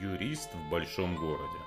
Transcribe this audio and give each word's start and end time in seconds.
Юрист 0.00 0.54
в 0.54 0.70
большом 0.70 1.16
городе. 1.16 1.58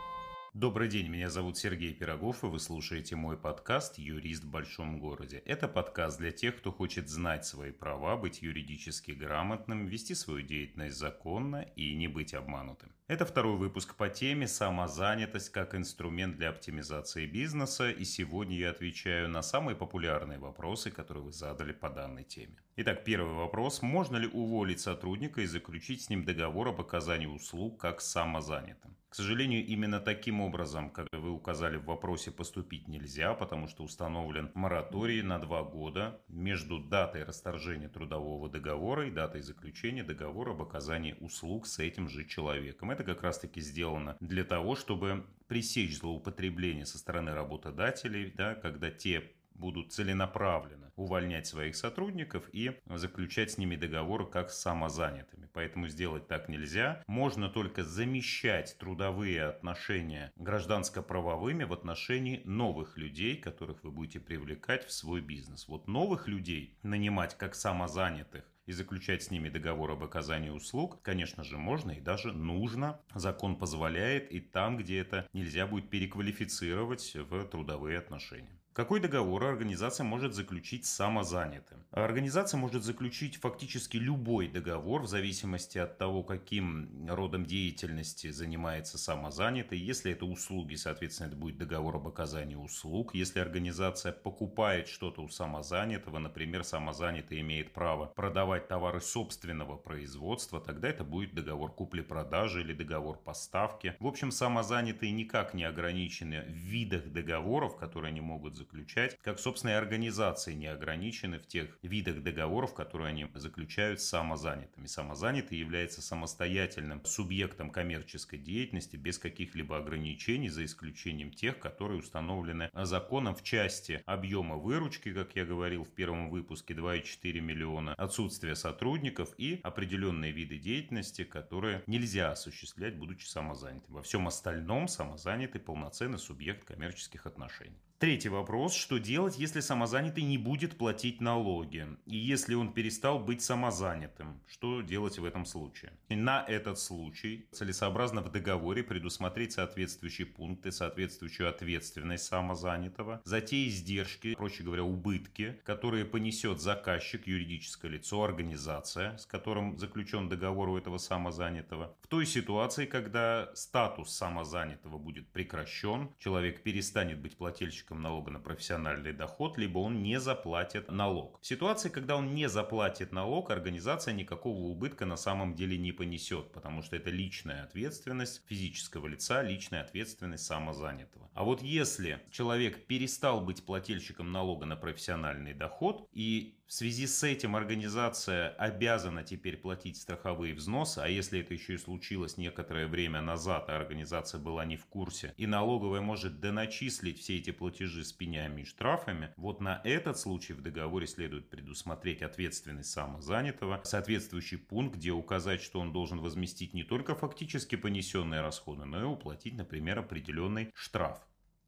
Добрый 0.54 0.88
день, 0.88 1.10
меня 1.10 1.30
зовут 1.30 1.58
Сергей 1.58 1.94
Пирогов, 1.94 2.44
и 2.44 2.48
вы 2.48 2.60
слушаете 2.60 3.16
мой 3.16 3.38
подкаст 3.38 4.00
«Юрист 4.00 4.46
в 4.46 4.50
большом 4.50 5.00
городе». 5.00 5.44
Это 5.46 5.68
подкаст 5.68 6.18
для 6.18 6.32
тех, 6.32 6.58
кто 6.58 6.72
хочет 6.72 7.08
знать 7.08 7.46
свои 7.46 7.72
права, 7.72 8.18
быть 8.18 8.42
юридически 8.42 9.12
грамотным, 9.12 9.86
вести 9.86 10.16
свою 10.16 10.42
деятельность 10.42 10.98
законно 10.98 11.62
и 11.76 11.94
не 11.94 12.08
быть 12.08 12.34
обманутым. 12.34 12.95
Это 13.08 13.24
второй 13.24 13.56
выпуск 13.58 13.96
по 13.96 14.10
теме 14.10 14.48
«Самозанятость 14.48 15.52
как 15.52 15.76
инструмент 15.76 16.38
для 16.38 16.50
оптимизации 16.50 17.28
бизнеса», 17.28 17.92
и 17.92 18.04
сегодня 18.04 18.58
я 18.58 18.72
отвечаю 18.72 19.30
на 19.30 19.44
самые 19.44 19.76
популярные 19.76 20.40
вопросы, 20.40 20.90
которые 20.90 21.24
вы 21.24 21.32
задали 21.32 21.72
по 21.72 21.92
данной 21.92 22.24
теме. 22.24 22.58
Итак, 22.78 23.04
первый 23.04 23.36
вопрос. 23.36 23.84
Можно 23.84 24.18
ли 24.18 24.28
уволить 24.28 24.80
сотрудника 24.80 25.42
и 25.42 25.46
заключить 25.46 26.02
с 26.02 26.10
ним 26.10 26.26
договор 26.26 26.70
об 26.70 26.82
оказании 26.82 27.28
услуг 27.28 27.80
как 27.80 28.02
самозанятым? 28.02 28.98
К 29.08 29.16
сожалению, 29.16 29.66
именно 29.66 30.02
таким 30.02 30.42
образом, 30.42 30.90
как 30.90 31.08
вы 31.14 31.30
указали 31.30 31.78
в 31.78 31.86
вопросе, 31.86 32.32
поступить 32.32 32.90
нельзя, 32.90 33.34
потому 33.34 33.70
что 33.70 33.84
установлен 33.84 34.52
мораторий 34.56 35.22
на 35.22 35.40
два 35.40 35.64
года 35.64 36.22
между 36.28 36.80
датой 36.80 37.24
расторжения 37.24 37.88
трудового 37.88 38.50
договора 38.50 39.08
и 39.08 39.12
датой 39.12 39.42
заключения 39.42 40.04
договора 40.04 40.52
об 40.52 40.64
оказании 40.64 41.16
услуг 41.22 41.66
с 41.66 41.80
этим 41.80 42.10
же 42.10 42.26
человеком. 42.26 42.92
Это 42.96 43.04
как 43.04 43.24
раз-таки 43.24 43.60
сделано 43.60 44.16
для 44.22 44.46
того, 44.46 44.78
чтобы 44.78 45.26
пресечь 45.50 45.98
злоупотребление 45.98 46.86
со 46.86 46.98
стороны 46.98 47.34
работодателей, 47.34 48.32
да, 48.32 48.56
когда 48.56 48.90
те 48.90 49.34
будут 49.54 49.92
целенаправленно 49.92 50.94
увольнять 50.96 51.46
своих 51.46 51.76
сотрудников 51.76 52.48
и 52.54 52.80
заключать 52.86 53.52
с 53.52 53.58
ними 53.58 53.76
договоры 53.76 54.26
как 54.26 54.50
с 54.50 54.62
самозанятыми. 54.62 55.50
Поэтому 55.52 55.90
сделать 55.90 56.30
так 56.30 56.48
нельзя. 56.48 57.04
Можно 57.06 57.50
только 57.50 57.84
замещать 57.84 58.78
трудовые 58.80 59.44
отношения 59.44 60.32
гражданско-правовыми 60.38 61.66
в 61.66 61.74
отношении 61.74 62.44
новых 62.46 62.98
людей, 62.98 63.36
которых 63.36 63.84
вы 63.84 63.92
будете 63.92 64.22
привлекать 64.22 64.86
в 64.86 64.92
свой 64.94 65.20
бизнес. 65.20 65.68
Вот 65.68 65.90
новых 65.90 66.30
людей 66.30 66.78
нанимать 66.82 67.38
как 67.38 67.56
самозанятых 67.56 68.46
и 68.66 68.72
заключать 68.72 69.24
с 69.24 69.32
ними 69.32 69.50
договор 69.50 69.92
об 69.92 70.04
оказании 70.04 70.50
услуг, 70.50 71.02
конечно 71.02 71.44
же, 71.44 71.58
можно 71.58 71.92
и 71.92 72.02
даже 72.02 72.34
нужно. 72.34 73.00
Закон 73.14 73.58
позволяет 73.58 74.32
и 74.32 74.40
там, 74.40 74.78
где 74.78 75.00
это 75.00 75.28
нельзя 75.34 75.68
будет 75.68 75.90
переквалифицировать 75.90 77.16
в 77.16 77.46
трудовые 77.46 77.98
отношения. 77.98 78.60
Какой 78.76 79.00
договор 79.00 79.46
организация 79.46 80.04
может 80.04 80.34
заключить 80.34 80.86
с 80.86 80.94
самозанятым? 80.94 81.86
Организация 81.92 82.58
может 82.58 82.84
заключить 82.84 83.38
фактически 83.38 83.96
любой 83.96 84.50
договор 84.50 85.04
в 85.04 85.08
зависимости 85.08 85.78
от 85.78 85.98
того, 85.98 86.24
каким 86.24 87.08
родом 87.10 87.46
деятельности 87.46 88.32
занимается 88.32 88.98
самозанятый. 88.98 89.80
Если 89.80 90.12
это 90.12 90.26
услуги, 90.26 90.76
соответственно, 90.76 91.28
это 91.28 91.38
будет 91.38 91.58
договор 91.58 91.96
об 91.96 92.10
оказании 92.10 92.56
услуг. 92.56 93.16
Если 93.16 93.40
организация 93.40 94.12
покупает 94.12 94.90
что-то 94.90 95.22
у 95.22 95.30
самозанятого, 95.30 96.20
например, 96.20 96.66
самозанятый 96.66 97.40
имеет 97.40 97.72
право 97.72 98.08
продавать 98.08 98.68
товары 98.68 99.00
собственного 99.00 99.78
производства, 99.78 100.60
тогда 100.60 100.90
это 100.90 101.06
будет 101.06 101.34
договор 101.34 101.72
купли-продажи 101.72 102.60
или 102.60 102.74
договор 102.74 103.20
поставки. 103.20 103.96
В 104.02 104.08
общем, 104.08 104.32
самозанятые 104.32 105.14
никак 105.14 105.54
не 105.54 105.64
ограничены 105.64 106.42
в 106.42 106.52
видах 106.52 107.06
договоров, 107.06 107.78
которые 107.78 108.10
они 108.10 108.20
могут 108.20 108.56
заключить 108.56 108.65
заключать, 108.66 109.18
как, 109.22 109.40
собственно, 109.40 109.72
и 109.72 109.76
организации 109.76 110.54
не 110.54 110.68
ограничены 110.68 111.40
в 111.40 111.48
тех 111.48 111.78
видах 111.82 112.24
договоров, 112.24 112.74
которые 112.74 113.10
они 113.10 113.28
заключают 113.36 114.02
с 114.02 114.08
самозанятыми. 114.08 114.88
Самозанятый 114.88 115.58
является 115.58 116.02
самостоятельным 116.02 117.04
субъектом 117.06 117.70
коммерческой 117.70 118.38
деятельности 118.38 118.96
без 118.96 119.20
каких-либо 119.20 119.78
ограничений, 119.78 120.50
за 120.50 120.66
исключением 120.66 121.32
тех, 121.32 121.60
которые 121.60 122.00
установлены 122.00 122.70
законом 122.74 123.36
в 123.36 123.44
части 123.44 124.02
объема 124.06 124.56
выручки, 124.56 125.14
как 125.14 125.36
я 125.36 125.46
говорил 125.46 125.84
в 125.84 125.92
первом 125.92 126.30
выпуске, 126.30 126.74
2,4 126.74 127.40
миллиона, 127.40 127.94
отсутствие 127.96 128.56
сотрудников 128.56 129.34
и 129.38 129.60
определенные 129.64 130.32
виды 130.32 130.58
деятельности, 130.58 131.24
которые 131.24 131.84
нельзя 131.88 132.32
осуществлять, 132.32 132.98
будучи 132.98 133.26
самозанятым. 133.26 133.96
Во 133.96 134.02
всем 134.02 134.28
остальном 134.28 134.88
самозанятый 134.88 135.62
полноценный 135.62 136.20
субъект 136.20 136.66
коммерческих 136.66 137.26
отношений. 137.26 137.80
Третий 137.98 138.30
вопрос. 138.30 138.55
Что 138.56 138.98
делать, 139.00 139.38
если 139.38 139.60
самозанятый 139.60 140.24
не 140.24 140.38
будет 140.38 140.78
платить 140.78 141.20
налоги? 141.20 141.88
И 142.06 142.16
если 142.16 142.56
он 142.56 142.72
перестал 142.72 143.20
быть 143.20 143.42
самозанятым? 143.42 144.40
Что 144.48 144.82
делать 144.82 145.20
в 145.20 145.26
этом 145.26 145.46
случае? 145.46 145.92
На 146.10 146.44
этот 146.48 146.80
случай 146.80 147.48
целесообразно 147.52 148.22
в 148.22 148.32
договоре 148.32 148.82
предусмотреть 148.82 149.52
соответствующие 149.52 150.26
пункты, 150.26 150.72
соответствующую 150.72 151.50
ответственность 151.50 152.26
самозанятого 152.26 153.22
за 153.26 153.42
те 153.42 153.68
издержки, 153.68 154.36
проще 154.36 154.64
говоря, 154.64 154.84
убытки, 154.84 155.60
которые 155.66 156.06
понесет 156.06 156.62
заказчик, 156.62 157.28
юридическое 157.28 157.92
лицо, 157.92 158.24
организация, 158.24 159.18
с 159.18 159.26
которым 159.26 159.78
заключен 159.78 160.30
договор 160.30 160.70
у 160.70 160.78
этого 160.78 160.98
самозанятого. 160.98 161.96
В 162.02 162.08
той 162.08 162.26
ситуации, 162.26 162.86
когда 162.86 163.52
статус 163.54 164.12
самозанятого 164.12 164.98
будет 164.98 165.28
прекращен, 165.28 166.10
человек 166.20 166.64
перестанет 166.64 167.20
быть 167.20 167.36
плательщиком 167.36 168.02
налога 168.02 168.32
на 168.32 168.40
профессиональный 168.46 169.12
доход, 169.12 169.58
либо 169.58 169.80
он 169.80 170.02
не 170.02 170.20
заплатит 170.22 170.90
налог. 170.90 171.38
В 171.42 171.46
ситуации, 171.46 171.90
когда 171.90 172.16
он 172.16 172.34
не 172.34 172.48
заплатит 172.48 173.12
налог, 173.12 173.52
организация 173.52 174.14
никакого 174.14 174.58
убытка 174.60 175.06
на 175.06 175.18
самом 175.18 175.56
деле 175.56 175.78
не 175.78 175.92
понесет, 175.92 176.54
потому 176.54 176.82
что 176.82 176.96
это 176.96 177.10
личная 177.10 177.64
ответственность 177.64 178.44
физического 178.48 179.08
лица, 179.08 179.42
личная 179.42 179.82
ответственность 179.82 180.46
самозанятого. 180.46 181.30
А 181.34 181.44
вот 181.44 181.62
если 181.62 182.22
человек 182.32 182.86
перестал 182.86 183.42
быть 183.42 183.66
плательщиком 183.66 184.32
налога 184.32 184.66
на 184.66 184.78
профессиональный 184.78 185.54
доход 185.54 186.08
и 186.14 186.56
в 186.68 186.74
связи 186.74 187.06
с 187.06 187.24
этим 187.24 187.56
организация 187.56 188.50
обязана 188.50 189.24
теперь 189.24 189.56
платить 189.56 189.98
страховые 189.98 190.56
взносы, 190.56 191.00
а 191.00 191.08
если 191.08 191.42
это 191.42 191.54
еще 191.54 191.76
и 191.76 191.78
случилось 191.78 192.38
некоторое 192.38 192.88
время 192.88 193.22
назад, 193.22 193.70
а 193.70 193.76
организация 193.76 194.40
была 194.40 194.66
не 194.66 194.76
в 194.76 194.86
курсе, 194.88 195.34
и 195.38 195.46
налоговая 195.46 196.02
может 196.02 196.40
доначислить 196.40 197.20
все 197.20 197.38
эти 197.38 197.52
платежи 197.52 198.04
с 198.04 198.12
пенями 198.12 198.62
и 198.62 198.66
штрафами, 198.66 199.32
вот 199.38 199.62
на 199.62 199.80
этот 199.84 200.18
случай 200.18 200.54
в 200.54 200.62
договоре 200.62 201.06
следует 201.06 201.50
предусмотреть 201.50 202.24
ответственность 202.24 202.90
самозанятого, 202.90 203.82
соответствующий 203.84 204.58
пункт, 204.58 204.96
где 204.96 205.12
указать, 205.12 205.62
что 205.62 205.80
он 205.80 205.94
должен 205.94 206.20
возместить 206.20 206.74
не 206.74 206.84
только 206.84 207.14
фактически 207.14 207.76
понесенные 207.76 208.42
расходы, 208.42 208.86
но 208.86 209.02
и 209.02 209.04
уплатить, 209.04 209.54
например, 209.54 210.00
определенный 210.00 210.72
штраф. 210.74 211.20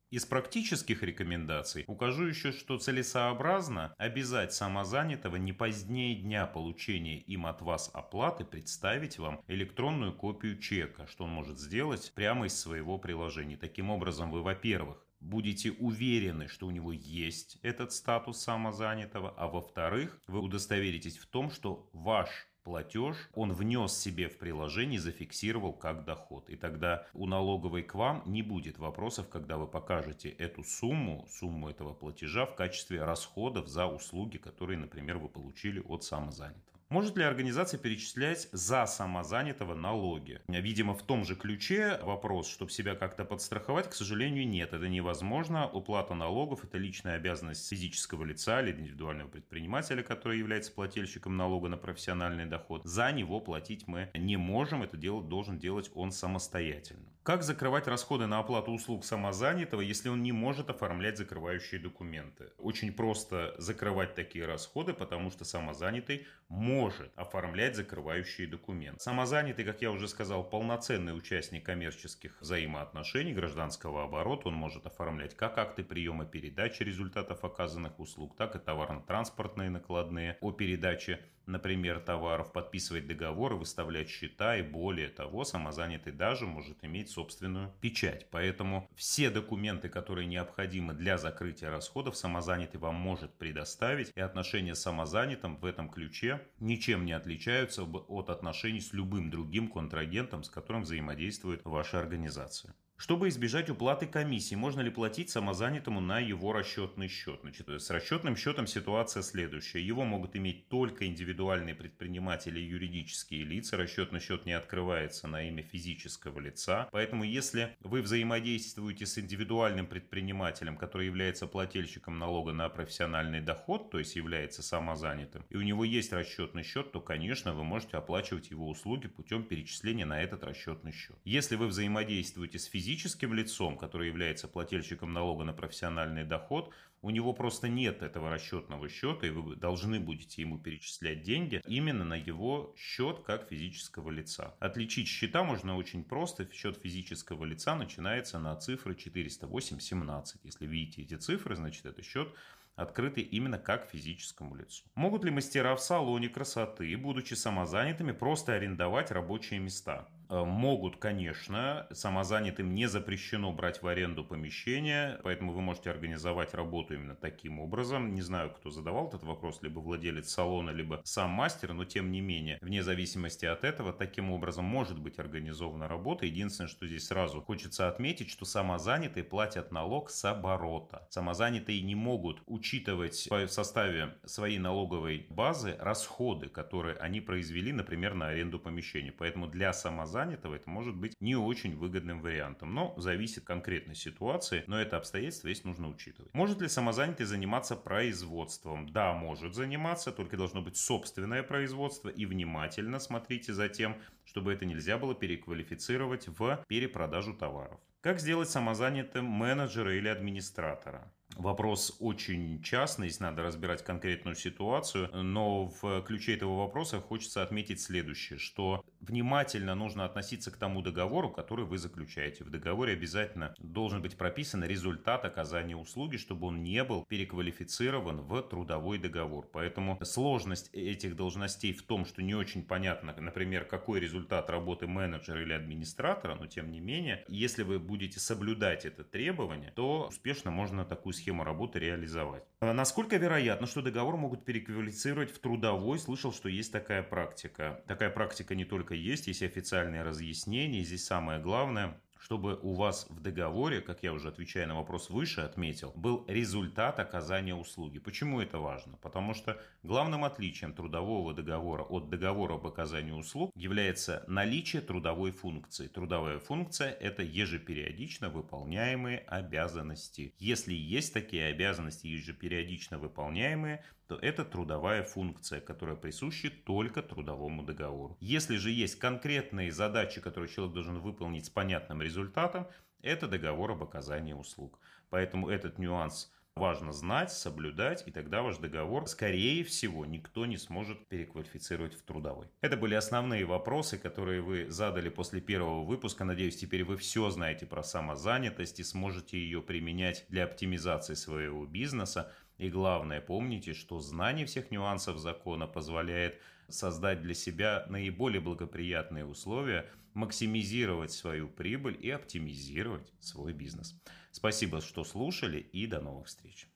Из 0.09 0.25
практических 0.25 1.03
рекомендаций 1.03 1.84
укажу 1.85 2.28
еще, 2.28 2.53
что 2.53 2.78
целесообразно 2.78 3.94
обязать 3.97 4.53
самозанятого 4.53 5.35
не 5.35 5.51
позднее 5.51 6.16
дня 6.16 6.45
получения 6.45 7.19
им 7.19 7.45
от 7.45 7.62
вас 7.62 7.91
оплаты 7.94 8.46
представить 8.46 9.19
вам 9.19 9.41
электронную 9.47 10.13
копию 10.13 10.59
чека, 10.59 11.07
что 11.07 11.25
он 11.25 11.31
может 11.31 11.59
сделать 11.59 12.13
прямо 12.16 12.46
из 12.46 12.57
своего 12.57 12.97
приложения. 12.97 13.57
Таким 13.57 13.90
образом, 13.90 14.31
вы, 14.31 14.44
во-первых, 14.44 15.06
будете 15.19 15.72
уверены, 15.72 16.47
что 16.47 16.67
у 16.67 16.72
него 16.72 16.94
есть 16.94 17.57
этот 17.62 17.91
статус 17.91 18.41
самозанятого, 18.41 19.34
а 19.38 19.47
во-вторых, 19.47 20.22
вы 20.28 20.40
удостоверитесь 20.40 21.17
в 21.17 21.25
том, 21.25 21.51
что 21.51 21.90
ваш 21.91 22.29
платеж 22.67 23.16
он 23.33 23.53
внес 23.53 23.97
себе 23.97 24.28
в 24.28 24.38
приложение, 24.38 25.00
зафиксировал 25.00 25.72
как 25.72 26.03
доход. 26.03 26.50
И 26.50 26.57
тогда 26.57 27.07
у 27.13 27.25
налоговой 27.25 27.81
к 27.81 27.95
вам 27.95 28.23
не 28.25 28.41
будет 28.44 28.78
вопросов, 28.78 29.29
когда 29.29 29.57
вы 29.57 29.67
покажете 29.67 30.28
эту 30.28 30.66
сумму, 30.66 31.25
сумму 31.29 31.69
этого 31.69 31.94
платежа 31.94 32.45
в 32.45 32.55
качестве 32.55 33.05
расходов 33.05 33.69
за 33.69 33.85
услуги, 33.85 34.35
которые, 34.38 34.78
например, 34.78 35.17
вы 35.17 35.29
получили 35.29 35.79
от 35.79 36.03
самозанятого. 36.03 36.76
Может 36.89 37.17
ли 37.17 37.23
организация 37.25 37.77
перечислять 37.77 38.47
за 38.53 38.85
самозанятого 38.85 39.75
налоги? 39.75 40.39
Видимо, 40.47 40.93
в 40.93 41.03
том 41.03 41.25
же 41.25 41.35
ключе 41.35 41.99
вопрос, 42.01 42.47
чтобы 42.47 42.72
себя 42.72 42.95
как-то 42.95 43.25
подстраховать, 43.25 43.89
к 43.89 43.93
сожалению, 43.93 44.47
нет. 44.47 44.72
Это 44.72 44.87
невозможно. 44.87 45.69
Уплата 45.69 46.13
налогов– 46.13 46.63
это 46.63 46.78
личная 46.78 47.16
обязанность 47.16 47.67
физического 47.67 48.23
лица 48.23 48.61
или 48.61 48.72
индивидуального 48.72 49.28
предпринимателя, 49.28 50.01
который 50.01 50.39
является 50.39 50.72
плательщиком 50.72 51.35
налога 51.35 51.67
на 51.67 51.75
профессиональный 51.75 52.45
доход. 52.45 52.84
За 52.85 53.11
него 53.11 53.41
платить 53.41 53.85
мы 53.85 54.09
не 54.13 54.37
можем. 54.37 54.81
Это 54.81 54.95
дело 54.95 55.22
должен 55.22 55.59
делать 55.59 55.91
он 55.93 56.13
самостоятельно. 56.13 57.09
Как 57.28 57.44
закрывать 57.44 57.88
расходы 57.88 58.26
на 58.26 58.40
оплату 58.40 58.72
услуг 58.72 59.03
самозанятого, 59.03 59.82
если 59.82 60.08
он 60.08 60.24
не 60.24 60.32
может 60.32 60.70
оформлять 60.70 61.18
закрывающие 61.18 61.78
документы? 61.78 62.53
Очень 62.58 62.94
просто 62.94 63.53
закрывать 63.58 64.16
такие 64.16 64.46
расходы, 64.46 64.94
потому 64.94 65.29
что 65.29 65.44
самозанятый 65.44 66.26
может 66.47 67.12
оформлять 67.18 67.76
закрывающие 67.76 68.47
документы. 68.47 69.02
Самозанятый, 69.02 69.66
как 69.66 69.82
я 69.82 69.91
уже 69.91 70.08
сказал, 70.08 70.46
полноценный 70.46 71.18
участник 71.18 71.66
коммерческих 71.66 72.40
взаимоотношений, 72.40 73.34
гражданского 73.34 74.06
оборота, 74.06 74.47
он 74.47 74.53
может 74.53 74.85
оформлять 74.85 75.35
как 75.35 75.58
акты 75.58 75.84
приема 75.84 76.24
передачи 76.24 76.84
результатов 76.84 77.44
оказанных 77.44 78.00
услуг, 78.00 78.38
так 78.38 78.56
и 78.56 78.59
товарно-транспортные 78.59 79.70
накладные 79.70 80.38
о 80.40 80.53
передаче 80.53 81.20
например, 81.47 82.00
товаров, 82.00 82.52
подписывать 82.52 83.08
договоры, 83.08 83.56
выставлять 83.56 84.09
счета 84.09 84.58
и 84.58 84.62
более 84.62 85.08
того, 85.08 85.46
самозанятый 85.46 86.14
даже 86.14 86.46
может 86.46 86.84
иметь 86.84 87.09
собственную 87.17 87.73
печать. 87.81 88.28
Поэтому 88.29 88.87
все 88.96 89.31
документы, 89.31 89.90
которые 89.90 90.28
необходимы 90.28 90.93
для 90.93 91.17
закрытия 91.17 91.72
расходов, 91.72 92.16
самозанятый 92.16 92.79
вам 92.79 92.93
может 92.93 93.34
предоставить. 93.40 94.11
И 94.16 94.22
отношения 94.22 94.75
с 94.75 94.81
самозанятым 94.81 95.58
в 95.58 95.66
этом 95.66 95.90
ключе 95.90 96.41
ничем 96.59 97.05
не 97.05 97.14
отличаются 97.14 97.84
от 97.84 98.29
отношений 98.29 98.81
с 98.81 98.93
любым 98.93 99.31
другим 99.31 99.67
контрагентом, 99.67 100.43
с 100.43 100.49
которым 100.52 100.84
взаимодействует 100.84 101.61
ваша 101.66 101.99
организация. 101.99 102.75
Чтобы 102.99 103.29
избежать 103.29 103.70
уплаты 103.70 104.08
комиссии, 104.08 104.55
можно 104.55 104.82
ли 104.82 104.90
платить 104.90 105.29
самозанятому 105.29 106.02
на 106.02 106.17
его 106.20 106.52
расчетный 106.52 107.08
счет? 107.08 107.41
Значит, 107.41 107.70
с 107.70 107.91
расчетным 107.91 108.35
счетом 108.35 108.66
ситуация 108.66 109.22
следующая. 109.22 109.82
Его 109.82 110.03
могут 110.03 110.35
иметь 110.35 110.67
только 110.67 111.05
индивидуальные 111.05 111.76
предприниматели 111.76 112.59
и 112.59 112.64
юридические 112.64 113.44
лица. 113.44 113.78
Расчетный 113.78 114.20
счет 114.20 114.47
не 114.47 114.53
открывается 114.53 115.28
на 115.28 115.47
имя 115.47 115.61
физического 115.61 116.40
лица. 116.40 116.90
Поэтому, 116.91 117.23
если 117.23 117.78
вы 117.82 118.02
взаимодействуете 118.02 119.05
с 119.05 119.20
индивидуальным 119.20 119.85
предпринимателем, 119.85 120.76
который 120.76 121.05
является 121.05 121.46
плательщиком 121.46 122.17
налога 122.17 122.52
на 122.52 122.67
профессиональный 122.67 123.41
доход, 123.41 123.91
то 123.91 124.00
есть 124.00 124.16
является 124.16 124.64
самозанятым, 124.64 125.46
и 125.52 125.55
у 125.55 125.61
него 125.61 125.84
есть 125.84 126.11
расчетный 126.14 126.64
счет, 126.64 126.91
то, 126.91 127.00
конечно, 127.00 127.53
вы 127.53 127.64
можете 127.64 127.97
оплачивать 127.97 128.50
его 128.50 128.67
услуги 128.67 129.08
путем 129.08 129.43
перечисления 129.43 130.08
на 130.08 130.20
этот 130.20 130.43
расчетный 130.43 130.93
счет. 130.93 131.16
Если 131.26 131.55
вы 131.55 131.67
взаимодействуете 131.67 132.58
с 132.58 132.66
физическим 132.66 132.86
физическим 132.87 133.34
лицом, 133.34 133.78
который 133.78 134.07
является 134.07 134.47
плательщиком 134.47 135.11
налога 135.11 135.43
на 135.43 135.51
профессиональный 135.51 136.23
доход, 136.23 136.73
у 137.01 137.09
него 137.09 137.34
просто 137.34 137.67
нет 137.67 138.01
этого 138.01 138.29
расчетного 138.29 138.87
счета, 138.87 139.28
и 139.28 139.29
вы 139.29 139.57
должны 139.57 139.99
будете 139.99 140.41
ему 140.41 140.57
перечислять 140.57 141.22
деньги 141.22 141.61
именно 141.67 142.05
на 142.05 142.16
его 142.16 142.73
счет 142.78 143.23
как 143.25 143.49
физического 143.49 144.09
лица. 144.09 144.55
Отличить 144.59 145.09
счета 145.09 145.43
можно 145.43 145.75
очень 145.75 146.01
просто. 146.01 146.47
Счет 146.53 146.78
физического 146.78 147.43
лица 147.43 147.75
начинается 147.75 148.39
на 148.39 148.55
цифры 148.55 148.93
408.17. 148.93 150.23
Если 150.43 150.66
видите 150.66 151.01
эти 151.01 151.16
цифры, 151.16 151.57
значит 151.57 151.85
это 151.85 152.01
счет 152.01 152.33
открытый 152.78 153.23
именно 153.23 153.57
как 153.57 153.90
физическому 153.90 154.55
лицу. 154.55 154.85
Могут 154.95 155.25
ли 155.25 155.31
мастера 155.31 155.75
в 155.75 155.81
салоне 155.81 156.29
красоты, 156.29 156.95
будучи 156.95 157.33
самозанятыми, 157.33 158.13
просто 158.13 158.53
арендовать 158.53 159.11
рабочие 159.11 159.59
места? 159.59 160.07
Э, 160.29 160.44
могут, 160.44 160.97
конечно, 160.97 161.88
самозанятым 161.91 162.76
не 162.76 162.88
запрещено 162.88 163.52
брать 163.53 163.82
в 163.82 163.88
аренду 163.88 164.26
помещение, 164.26 165.20
поэтому 165.24 165.53
вы 165.53 165.62
можете 165.62 165.90
организовать 165.90 166.53
работу 166.53 166.96
именно 166.96 167.16
таким 167.16 167.59
образом. 167.59 168.14
Не 168.14 168.22
знаю, 168.22 168.52
кто 168.52 168.70
задавал 168.70 169.08
этот 169.08 169.24
вопрос, 169.24 169.62
либо 169.62 169.79
владелец 169.79 170.29
салона, 170.29 170.72
либо 170.72 171.02
сам 171.06 171.29
мастер, 171.29 171.74
но 171.74 171.85
тем 171.85 172.12
не 172.12 172.20
менее, 172.20 172.58
вне 172.62 172.84
зависимости 172.84 173.46
от 173.46 173.64
этого, 173.64 173.94
таким 173.94 174.32
образом 174.32 174.66
может 174.66 175.00
быть 175.00 175.18
организована 175.18 175.88
работа. 175.88 176.26
Единственное, 176.26 176.68
что 176.68 176.88
здесь 176.88 177.08
сразу 177.08 177.41
хочется 177.41 177.88
отметить, 177.88 178.29
что 178.29 178.44
самозанятые 178.44 179.24
платят 179.24 179.72
налог 179.72 180.09
с 180.09 180.26
оборота. 180.26 181.08
Самозанятые 181.09 181.82
не 181.82 181.96
могут 181.96 182.41
учитывать 182.46 183.28
в 183.29 183.47
составе 183.47 184.16
своей 184.26 184.59
налоговой 184.59 185.26
базы 185.29 185.78
расходы, 185.79 186.50
которые 186.50 186.97
они 186.97 187.22
произвели, 187.22 187.72
например, 187.72 188.14
на 188.14 188.28
аренду 188.28 188.59
помещения. 188.59 189.14
Поэтому 189.14 189.47
для 189.47 189.72
самозанятых 189.72 190.16
занятого, 190.17 190.55
это 190.55 190.67
может 190.69 190.96
быть 190.96 191.14
не 191.19 191.35
очень 191.35 191.75
выгодным 191.75 192.22
вариантом. 192.22 192.73
Но 192.73 192.96
зависит 192.97 193.43
конкретной 193.43 193.96
ситуации, 193.96 194.64
но 194.66 194.81
это 194.81 194.97
обстоятельство 194.97 195.49
здесь 195.49 195.64
нужно 195.64 195.90
учитывать. 195.90 196.34
Может 196.34 196.61
ли 196.61 196.67
самозанятый 196.67 197.25
заниматься 197.28 197.75
производством? 197.75 198.90
Да, 198.90 199.14
может 199.14 199.53
заниматься, 199.53 200.11
только 200.11 200.35
должно 200.35 200.61
быть 200.61 200.78
собственное 200.78 201.43
производство 201.43 202.09
и 202.09 202.25
внимательно 202.25 202.99
смотрите 202.99 203.53
за 203.53 203.69
тем, 203.69 203.96
чтобы 204.25 204.53
это 204.53 204.66
нельзя 204.66 204.97
было 204.97 205.14
переквалифицировать 205.14 206.28
в 206.28 206.66
перепродажу 206.67 207.35
товаров. 207.35 207.79
Как 208.02 208.19
сделать 208.19 208.49
самозанятым 208.49 209.25
менеджера 209.25 209.96
или 209.96 210.08
администратора? 210.08 211.11
Вопрос 211.35 211.97
очень 211.99 212.64
частный, 212.64 213.09
здесь 213.09 213.19
надо 213.19 213.43
разбирать 213.43 213.84
конкретную 213.84 214.35
ситуацию, 214.35 215.09
но 215.14 215.67
в 215.81 216.02
ключе 216.03 216.35
этого 216.35 216.58
вопроса 216.58 216.99
хочется 216.99 217.43
отметить 217.43 217.81
следующее, 217.81 218.40
что 218.40 218.84
внимательно 219.07 219.75
нужно 219.75 220.05
относиться 220.05 220.51
к 220.51 220.57
тому 220.57 220.81
договору, 220.81 221.29
который 221.29 221.65
вы 221.65 221.77
заключаете. 221.77 222.43
В 222.43 222.49
договоре 222.49 222.93
обязательно 222.93 223.53
должен 223.59 224.01
быть 224.01 224.17
прописан 224.17 224.63
результат 224.63 225.25
оказания 225.25 225.75
услуги, 225.75 226.17
чтобы 226.17 226.47
он 226.47 226.63
не 226.63 226.83
был 226.83 227.05
переквалифицирован 227.05 228.21
в 228.21 228.41
трудовой 228.43 228.97
договор. 228.97 229.47
Поэтому 229.51 229.97
сложность 230.03 230.69
этих 230.73 231.15
должностей 231.15 231.73
в 231.73 231.83
том, 231.83 232.05
что 232.05 232.21
не 232.21 232.35
очень 232.35 232.63
понятно, 232.63 233.15
например, 233.17 233.65
какой 233.65 233.99
результат 233.99 234.49
работы 234.49 234.87
менеджера 234.87 235.41
или 235.41 235.53
администратора, 235.53 236.35
но 236.35 236.47
тем 236.47 236.71
не 236.71 236.79
менее, 236.79 237.23
если 237.27 237.63
вы 237.63 237.79
будете 237.79 238.19
соблюдать 238.19 238.85
это 238.85 239.03
требование, 239.03 239.71
то 239.71 240.07
успешно 240.07 240.51
можно 240.51 240.85
такую 240.85 241.13
схему 241.13 241.43
работы 241.43 241.79
реализовать. 241.79 242.43
А 242.59 242.73
насколько 242.73 243.17
вероятно, 243.17 243.67
что 243.67 243.81
договор 243.81 244.17
могут 244.17 244.45
переквалифицировать 244.45 245.31
в 245.31 245.39
трудовой? 245.39 245.99
Слышал, 245.99 246.33
что 246.33 246.49
есть 246.49 246.71
такая 246.71 247.03
практика. 247.03 247.83
Такая 247.87 248.09
практика 248.09 248.55
не 248.55 248.65
только 248.65 248.95
есть, 248.97 249.28
есть 249.28 249.44
официальные 249.44 250.03
разъяснения. 250.03 250.84
Здесь 250.84 251.05
самое 251.05 251.40
главное 251.40 251.99
чтобы 252.28 252.59
у 252.61 252.73
вас 252.73 253.08
в 253.09 253.22
договоре, 253.22 253.79
как 253.79 254.03
я 254.03 254.11
уже 254.11 254.28
отвечая 254.28 254.67
на 254.67 254.76
вопрос 254.76 255.09
выше 255.09 255.40
отметил, 255.40 255.94
был 255.96 256.25
результат 256.27 257.00
оказания 257.00 257.55
услуги. 257.55 258.00
Почему 258.00 258.41
это 258.41 258.58
важно? 258.60 258.98
Потому 258.98 259.34
что 259.34 259.58
главным 259.84 260.25
отличием 260.25 260.74
трудового 260.74 261.34
договора 261.34 261.84
от 261.84 262.10
договора 262.10 262.55
об 262.55 262.67
оказании 262.67 263.12
услуг 263.12 263.51
является 263.55 264.25
наличие 264.27 264.82
трудовой 264.82 265.32
функции. 265.32 265.88
Трудовая 265.88 266.39
функция– 266.39 266.91
это 267.00 267.24
ежепериодично 267.24 268.29
выполняемые 268.29 269.20
обязанности. 269.20 270.34
Если 270.38 270.74
есть 270.74 271.13
такие 271.13 271.46
обязанности 271.46 272.08
ежепериодично 272.08 272.98
выполняемые, 272.98 273.84
это 274.15 274.45
трудовая 274.45 275.03
функция, 275.03 275.59
которая 275.59 275.95
присуща 275.95 276.50
только 276.50 277.01
трудовому 277.01 277.63
договору. 277.63 278.17
Если 278.19 278.55
же 278.55 278.71
есть 278.71 278.98
конкретные 278.98 279.71
задачи, 279.71 280.21
которые 280.21 280.50
человек 280.50 280.74
должен 280.74 281.00
выполнить 281.00 281.45
с 281.45 281.50
понятным 281.50 282.01
результатом, 282.01 282.67
это 283.01 283.27
договор 283.27 283.71
об 283.71 283.83
оказании 283.83 284.33
услуг. 284.33 284.79
Поэтому 285.09 285.50
этот 285.50 285.77
нюанс 285.77 286.31
важно 286.57 286.91
знать, 286.91 287.31
соблюдать, 287.31 288.03
и 288.05 288.12
тогда 288.12 288.41
ваш 288.41 288.57
договор, 288.57 289.07
скорее 289.07 289.63
всего, 289.63 290.05
никто 290.05 290.45
не 290.45 290.57
сможет 290.57 291.07
переквалифицировать 291.07 291.93
в 291.93 292.01
трудовой. 292.01 292.48
Это 292.59 292.75
были 292.75 292.95
основные 292.95 293.45
вопросы, 293.45 293.98
которые 293.98 294.41
вы 294.41 294.69
задали 294.69 295.07
после 295.09 295.39
первого 295.39 295.86
выпуска. 295.86 296.25
Надеюсь, 296.25 296.57
теперь 296.57 296.83
вы 296.83 296.97
все 296.97 297.29
знаете 297.29 297.65
про 297.65 297.83
самозанятость 297.83 298.79
и 298.79 298.83
сможете 298.83 299.37
ее 299.37 299.61
применять 299.61 300.25
для 300.27 300.43
оптимизации 300.43 301.13
своего 301.13 301.65
бизнеса. 301.65 302.33
И 302.57 302.69
главное, 302.69 303.21
помните, 303.21 303.73
что 303.73 303.99
знание 303.99 304.45
всех 304.45 304.71
нюансов 304.71 305.19
закона 305.19 305.67
позволяет 305.67 306.41
создать 306.67 307.21
для 307.21 307.33
себя 307.33 307.85
наиболее 307.87 308.41
благоприятные 308.41 309.25
условия, 309.25 309.89
максимизировать 310.13 311.11
свою 311.11 311.47
прибыль 311.47 311.97
и 312.01 312.09
оптимизировать 312.09 313.13
свой 313.19 313.53
бизнес. 313.53 313.95
Спасибо, 314.38 314.82
что 314.82 315.03
слушали 315.03 315.58
и 315.60 315.88
до 315.88 316.00
новых 316.00 316.27
встреч. 316.27 316.65